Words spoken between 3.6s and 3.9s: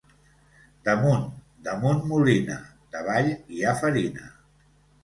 ha